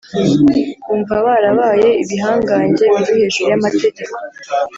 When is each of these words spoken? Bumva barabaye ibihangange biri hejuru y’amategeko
Bumva 0.85 1.15
barabaye 1.25 1.89
ibihangange 2.03 2.83
biri 2.93 3.11
hejuru 3.19 3.47
y’amategeko 3.51 4.15